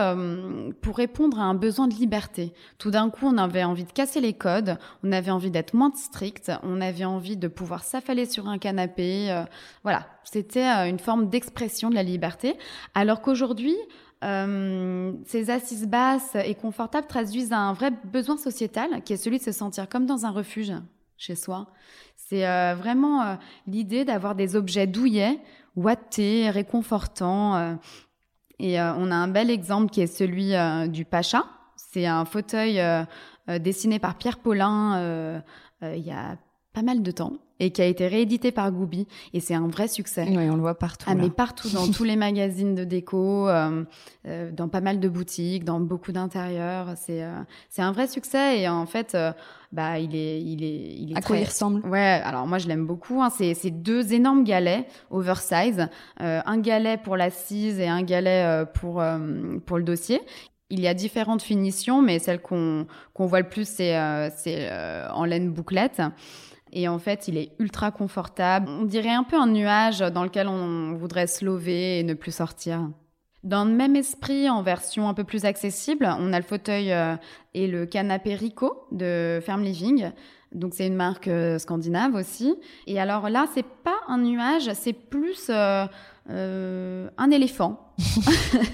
pour 0.81 0.97
répondre 0.97 1.39
à 1.39 1.43
un 1.43 1.53
besoin 1.53 1.87
de 1.87 1.93
liberté. 1.93 2.53
Tout 2.77 2.91
d'un 2.91 3.09
coup, 3.09 3.27
on 3.27 3.37
avait 3.37 3.63
envie 3.63 3.85
de 3.85 3.91
casser 3.91 4.19
les 4.19 4.33
codes, 4.33 4.77
on 5.03 5.11
avait 5.11 5.31
envie 5.31 5.51
d'être 5.51 5.73
moins 5.73 5.91
strict, 5.95 6.51
on 6.63 6.81
avait 6.81 7.05
envie 7.05 7.37
de 7.37 7.47
pouvoir 7.47 7.83
s'affaler 7.83 8.25
sur 8.25 8.47
un 8.47 8.57
canapé. 8.57 9.43
voilà, 9.83 10.07
c'était 10.23 10.65
une 10.65 10.99
forme 10.99 11.29
d'expression 11.29 11.89
de 11.89 11.95
la 11.95 12.03
liberté. 12.03 12.57
Alors 12.93 13.21
qu'aujourd'hui, 13.21 13.75
euh, 14.25 15.13
ces 15.25 15.49
assises 15.49 15.87
basses 15.87 16.35
et 16.35 16.55
confortables 16.55 17.07
traduisent 17.07 17.53
un 17.53 17.73
vrai 17.73 17.91
besoin 18.05 18.37
sociétal 18.37 19.03
qui 19.03 19.13
est 19.13 19.17
celui 19.17 19.37
de 19.37 19.43
se 19.43 19.51
sentir 19.51 19.87
comme 19.87 20.05
dans 20.05 20.25
un 20.25 20.31
refuge 20.31 20.73
chez 21.17 21.35
soi. 21.35 21.67
C'est 22.15 22.47
euh, 22.47 22.75
vraiment 22.75 23.21
euh, 23.21 23.35
l'idée 23.67 24.03
d'avoir 24.03 24.35
des 24.35 24.55
objets 24.55 24.87
douillets, 24.87 25.39
ouatés, 25.75 26.49
réconfortants. 26.49 27.77
et 28.59 28.79
on 28.79 29.11
a 29.11 29.15
un 29.15 29.27
bel 29.27 29.51
exemple 29.51 29.91
qui 29.91 30.01
est 30.01 30.07
celui 30.07 30.53
du 30.89 31.03
Pacha. 31.03 31.45
C'est 31.75 32.05
un 32.05 32.23
fauteuil 32.23 32.81
dessiné 33.59 33.99
par 33.99 34.15
Pierre 34.15 34.39
Paulin 34.39 35.43
il 35.81 35.99
y 35.99 36.11
a 36.11 36.37
pas 36.75 36.81
mal 36.81 37.01
de 37.01 37.11
temps 37.11 37.31
et 37.61 37.71
qui 37.71 37.81
a 37.81 37.85
été 37.85 38.05
réédité 38.05 38.51
par 38.51 38.69
Gooby 38.69 39.07
et 39.33 39.39
c'est 39.39 39.53
un 39.53 39.67
vrai 39.69 39.87
succès. 39.87 40.25
Oui, 40.27 40.49
on 40.49 40.55
le 40.55 40.61
voit 40.61 40.77
partout. 40.77 41.05
Ah, 41.09 41.15
mais 41.15 41.29
partout 41.29 41.69
dans 41.69 41.87
tous 41.91 42.03
les 42.03 42.17
magazines 42.17 42.75
de 42.75 42.83
déco, 42.83 43.47
euh, 43.47 43.85
euh, 44.27 44.51
dans 44.51 44.67
pas 44.67 44.81
mal 44.81 44.99
de 44.99 45.07
boutiques, 45.07 45.63
dans 45.63 45.79
beaucoup 45.79 46.11
d'intérieurs, 46.11 46.95
c'est 46.97 47.23
euh, 47.23 47.39
c'est 47.69 47.81
un 47.81 47.93
vrai 47.93 48.07
succès 48.07 48.59
et 48.59 48.67
en 48.67 48.85
fait 48.85 49.15
euh, 49.15 49.31
bah 49.71 49.99
il 49.99 50.17
est 50.17 50.41
il 50.41 50.65
est 50.65 50.95
il 50.99 51.13
est 51.13 51.17
à 51.17 51.21
quoi 51.21 51.37
il 51.37 51.45
ressemble? 51.45 51.87
Ouais, 51.87 52.21
alors 52.25 52.45
moi 52.45 52.57
je 52.57 52.67
l'aime 52.67 52.85
beaucoup 52.85 53.21
hein, 53.21 53.29
c'est 53.29 53.53
c'est 53.53 53.71
deux 53.71 54.11
énormes 54.11 54.43
galets 54.43 54.85
oversize, 55.09 55.87
un 56.19 56.57
galet 56.57 56.97
pour 56.97 57.15
l'assise 57.15 57.79
et 57.79 57.87
un 57.87 58.03
galet 58.03 58.65
pour 58.73 59.01
pour 59.65 59.77
le 59.77 59.83
dossier. 59.83 60.19
Il 60.71 60.79
y 60.79 60.87
a 60.87 60.93
différentes 60.93 61.43
finitions, 61.43 62.01
mais 62.01 62.19
celle 62.19 62.41
qu'on 62.41 62.85
qu'on 63.13 63.27
voit 63.27 63.39
le 63.39 63.47
plus, 63.47 63.67
c'est 63.67 63.95
c'est 64.35 64.69
en 65.09 65.23
laine 65.23 65.51
bouclette. 65.51 66.01
Et 66.75 66.89
en 66.89 66.99
fait, 66.99 67.29
il 67.29 67.37
est 67.37 67.53
ultra 67.57 67.89
confortable. 67.89 68.67
On 68.69 68.83
dirait 68.83 69.13
un 69.13 69.23
peu 69.23 69.37
un 69.37 69.47
nuage 69.47 69.99
dans 69.99 70.25
lequel 70.25 70.49
on 70.49 70.93
voudrait 70.93 71.25
se 71.25 71.45
lever 71.45 71.99
et 71.99 72.03
ne 72.03 72.13
plus 72.13 72.35
sortir. 72.35 72.89
Dans 73.43 73.63
le 73.63 73.71
même 73.71 73.95
esprit, 73.95 74.49
en 74.49 74.61
version 74.61 75.07
un 75.07 75.13
peu 75.13 75.23
plus 75.23 75.45
accessible, 75.45 76.05
on 76.19 76.33
a 76.33 76.39
le 76.39 76.45
fauteuil 76.45 76.91
euh, 76.91 77.15
et 77.55 77.67
le 77.67 77.85
canapé 77.85 78.35
Rico 78.35 78.85
de 78.91 79.39
Ferme 79.41 79.63
Living. 79.63 80.11
Donc 80.51 80.73
c'est 80.73 80.87
une 80.87 80.95
marque 80.95 81.27
euh, 81.27 81.57
scandinave 81.57 82.13
aussi. 82.15 82.55
Et 82.85 82.99
alors 82.99 83.29
là, 83.29 83.45
c'est 83.53 83.65
pas 83.65 83.97
un 84.07 84.19
nuage, 84.19 84.71
c'est 84.73 84.93
plus 84.93 85.47
euh, 85.49 85.85
euh, 86.29 87.09
un 87.17 87.31
éléphant. 87.31 87.93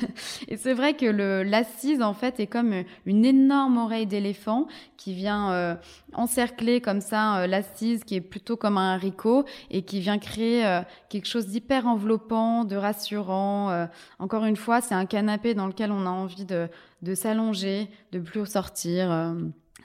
et 0.47 0.57
c'est 0.57 0.73
vrai 0.73 0.95
que 0.95 1.05
le 1.05 1.43
l'assise 1.43 2.01
en 2.01 2.15
fait 2.15 2.39
est 2.39 2.47
comme 2.47 2.73
une 3.05 3.23
énorme 3.23 3.77
oreille 3.77 4.07
d'éléphant 4.07 4.67
qui 4.97 5.13
vient 5.13 5.77
encercler 6.13 6.81
comme 6.81 7.01
ça 7.01 7.45
l'assise 7.45 8.03
qui 8.03 8.15
est 8.15 8.21
plutôt 8.21 8.57
comme 8.57 8.79
un 8.79 8.95
haricot 8.95 9.45
et 9.69 9.83
qui 9.83 10.00
vient 10.00 10.17
créer 10.17 10.81
quelque 11.09 11.27
chose 11.27 11.47
d'hyper 11.47 11.85
enveloppant, 11.85 12.65
de 12.65 12.75
rassurant. 12.75 13.88
encore 14.17 14.45
une 14.45 14.55
fois, 14.55 14.81
c'est 14.81 14.95
un 14.95 15.05
canapé 15.05 15.53
dans 15.53 15.67
lequel 15.67 15.91
on 15.91 16.07
a 16.07 16.09
envie 16.09 16.45
de 16.45 16.67
de 17.01 17.15
s'allonger, 17.15 17.89
de 18.12 18.20
plus 18.20 18.46
sortir. 18.46 19.36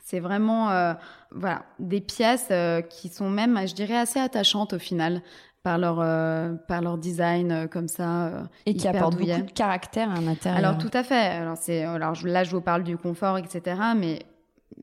C'est 0.04 0.20
vraiment 0.20 0.94
voilà 1.30 1.64
des 1.78 2.00
pièces 2.00 2.50
qui 2.90 3.08
sont 3.08 3.30
même, 3.30 3.66
je 3.66 3.75
dirais, 3.75 3.96
assez 3.96 4.20
attachantes 4.20 4.73
au 4.75 4.78
final 4.78 5.23
par 5.66 5.78
leur 5.78 5.99
euh, 5.99 6.52
par 6.68 6.80
leur 6.80 6.96
design 6.96 7.50
euh, 7.50 7.66
comme 7.66 7.88
ça 7.88 8.26
euh, 8.26 8.42
et 8.66 8.75
qui 8.75 8.87
apportent 8.87 9.18
beaucoup 9.18 9.42
de 9.42 9.50
caractère 9.50 10.08
à 10.12 10.20
l'intérieur. 10.20 10.64
Alors 10.64 10.78
tout 10.78 10.92
à 10.92 11.02
fait. 11.02 11.26
Alors 11.26 11.58
alors 11.92 12.16
là 12.23 12.44
je 12.44 12.52
vous 12.52 12.61
parle 12.61 12.85
du 12.85 12.96
confort 12.96 13.37
etc. 13.37 13.76
Mais 13.96 14.20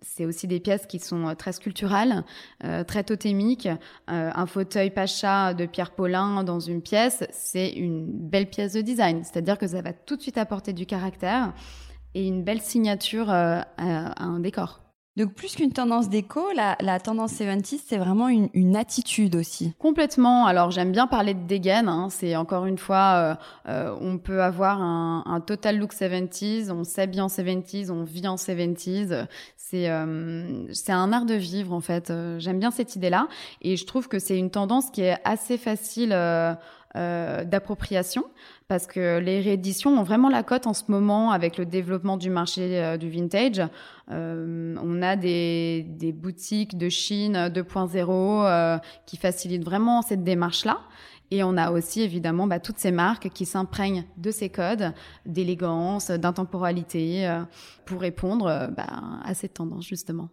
c'est 0.02 0.25
aussi 0.25 0.46
des 0.46 0.60
pièces 0.60 0.86
qui 0.86 1.00
sont 1.00 1.34
très 1.38 1.54
sculpturales, 1.54 2.25
très 2.88 3.04
totémiques. 3.06 3.70
un 4.08 4.46
fauteuil 4.46 4.90
Pacha 4.90 5.54
de 5.54 5.66
Pierre 5.66 5.92
Paulin 5.92 6.44
dans 6.44 6.60
une 6.60 6.82
pièce, 6.82 7.24
c'est 7.32 7.70
une 7.70 8.06
belle 8.06 8.50
pièce 8.50 8.74
de 8.74 8.82
design. 8.82 9.24
C'est-à-dire 9.24 9.58
que 9.58 9.68
ça 9.68 9.82
va 9.82 9.94
tout 9.94 10.18
de 10.18 10.22
suite 10.22 10.38
apporter 10.38 10.74
du 10.74 10.86
caractère 10.86 11.54
et 12.15 12.27
une 12.27 12.43
belle 12.43 12.62
signature 12.62 13.29
à 13.29 13.65
un 13.77 14.39
décor. 14.39 14.84
Donc 15.15 15.36
plus 15.36 15.55
qu'une 15.55 15.72
tendance 15.72 16.10
déco, 16.10 16.41
la, 16.55 16.75
la 16.82 17.00
tendance 17.00 17.36
70 17.36 17.84
c'est 17.86 17.98
vraiment 17.98 18.29
une, 18.29 18.50
une, 18.55 18.75
attitude 18.75 19.36
aussi. 19.36 19.75
Complètement. 19.77 20.48
Alors 20.48 20.72
j'aime 20.72 20.91
bien 20.91 21.05
parler 21.05 21.36
de 21.36 21.46
dégaine. 21.46 21.88
Hein. 21.88 22.08
C'est 22.10 22.36
encore 22.36 22.65
une 22.65 22.79
fois, 22.79 23.38
euh, 23.67 23.70
euh, 23.70 23.96
on 24.01 24.17
peut 24.17 24.41
avoir 24.41 24.82
un, 24.82 25.24
un, 25.27 25.39
total 25.39 25.77
look 25.77 25.93
70s, 25.93 26.72
on 26.72 26.84
s'habille 26.84 27.22
en 27.22 27.27
70s, 27.27 27.91
on 27.91 28.03
vit 28.03 28.27
en 28.27 28.38
70s. 28.38 29.27
C'est 29.74 29.89
euh, 29.89 30.72
c'est 30.72 30.91
un 30.91 31.12
art 31.13 31.25
de 31.25 31.36
vivre 31.36 31.74
en 31.74 31.82
fait. 31.82 32.10
Euh, 32.10 32.38
j'aime 32.39 32.60
bien 32.60 32.72
cette 32.72 32.96
idée-là 32.96 33.27
et 33.62 33.75
je 33.75 33.86
trouve 33.86 34.08
que 34.08 34.17
c'est 34.17 34.38
une 34.38 34.50
tendance 34.50 34.89
qui 34.89 35.01
est 35.01 35.17
assez 35.25 35.58
facile 35.58 36.10
euh, 36.96 37.24
euh, 37.24 37.44
d'appropriation 37.44 38.26
parce 38.68 38.88
que 38.88 39.20
les 39.20 39.42
rééditions 39.42 39.92
ont 39.92 40.04
vraiment 40.04 40.30
la 40.30 40.44
cote 40.44 40.68
en 40.68 40.74
ce 40.74 40.84
moment 40.88 41.32
avec 41.32 41.58
le 41.58 41.66
développement 41.66 42.18
du 42.18 42.30
marché 42.30 42.82
euh, 42.82 42.98
du 42.98 43.10
vintage. 43.10 43.62
Euh, 44.12 44.76
on 44.82 45.02
a 45.02 45.16
des, 45.16 45.86
des, 45.88 46.12
boutiques 46.12 46.78
de 46.78 46.90
Chine 46.90 47.50
2.0 47.54 48.46
euh, 48.46 48.78
qui 49.06 49.18
facilitent 49.18 49.66
vraiment 49.66 50.02
cette 50.02 50.24
démarche-là. 50.24 50.80
Et 51.32 51.44
on 51.44 51.58
a 51.58 51.72
aussi 51.72 52.02
évidemment 52.02 52.48
bah, 52.48 52.60
toutes 52.60 52.78
ces 52.78 52.92
marques 52.92 53.30
qui 53.30 53.46
s'imprègnent 53.46 54.06
de 54.18 54.32
ces 54.32 54.50
codes 54.50 54.94
d'élégance, 55.26 56.12
d'intemporalité 56.12 57.28
euh, 57.28 57.42
pour 57.86 58.02
répondre 58.02 58.70
bah, 58.76 58.88
à 59.24 59.34
cette 59.34 59.56
tendance 59.56 59.88
justement. 59.88 60.30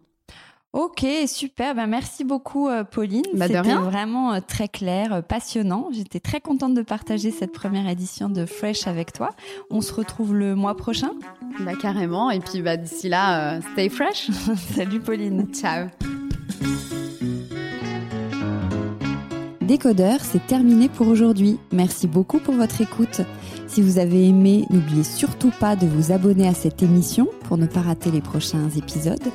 Ok, 0.73 1.05
super. 1.27 1.75
Ben, 1.75 1.85
merci 1.85 2.23
beaucoup, 2.23 2.69
euh, 2.69 2.85
Pauline. 2.85 3.25
Bah, 3.33 3.47
C'était 3.47 3.61
vraiment 3.61 4.33
euh, 4.33 4.39
très 4.45 4.69
clair, 4.69 5.13
euh, 5.13 5.21
passionnant. 5.21 5.89
J'étais 5.91 6.21
très 6.21 6.39
contente 6.39 6.73
de 6.73 6.81
partager 6.81 7.31
cette 7.31 7.51
première 7.51 7.89
édition 7.89 8.29
de 8.29 8.45
Fresh 8.45 8.87
avec 8.87 9.11
toi. 9.11 9.31
On 9.69 9.81
se 9.81 9.93
retrouve 9.93 10.33
le 10.33 10.55
mois 10.55 10.77
prochain. 10.77 11.11
Bah, 11.59 11.73
carrément. 11.79 12.31
Et 12.31 12.39
puis, 12.39 12.61
bah, 12.61 12.77
d'ici 12.77 13.09
là, 13.09 13.59
stay 13.73 13.89
fresh. 13.89 14.29
Salut, 14.75 15.01
Pauline. 15.01 15.53
Ciao. 15.53 15.87
Décodeur, 19.71 20.19
c'est 20.19 20.45
terminé 20.47 20.89
pour 20.89 21.07
aujourd'hui. 21.07 21.57
Merci 21.71 22.05
beaucoup 22.05 22.39
pour 22.39 22.55
votre 22.55 22.81
écoute. 22.81 23.21
Si 23.67 23.81
vous 23.81 23.99
avez 23.99 24.27
aimé, 24.27 24.65
n'oubliez 24.69 25.05
surtout 25.05 25.53
pas 25.61 25.77
de 25.77 25.87
vous 25.87 26.11
abonner 26.11 26.45
à 26.45 26.53
cette 26.53 26.83
émission 26.83 27.29
pour 27.45 27.57
ne 27.57 27.67
pas 27.67 27.79
rater 27.79 28.11
les 28.11 28.19
prochains 28.19 28.69
épisodes. 28.75 29.31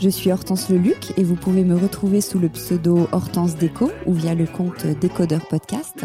Je 0.00 0.08
suis 0.08 0.32
Hortense 0.32 0.70
Leluc 0.70 1.12
et 1.16 1.22
vous 1.22 1.36
pouvez 1.36 1.62
me 1.62 1.76
retrouver 1.76 2.20
sous 2.20 2.40
le 2.40 2.48
pseudo 2.48 3.06
Hortense 3.12 3.54
Déco 3.54 3.92
ou 4.06 4.12
via 4.12 4.34
le 4.34 4.46
compte 4.46 4.84
Décodeur 5.00 5.46
Podcast. 5.46 6.04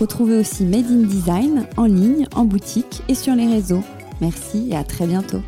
Retrouvez 0.00 0.38
aussi 0.38 0.64
Made 0.64 0.90
in 0.90 1.06
Design 1.06 1.68
en 1.76 1.84
ligne, 1.84 2.26
en 2.34 2.44
boutique 2.44 3.02
et 3.06 3.14
sur 3.14 3.36
les 3.36 3.46
réseaux. 3.46 3.84
Merci 4.20 4.70
et 4.72 4.76
à 4.76 4.82
très 4.82 5.06
bientôt. 5.06 5.42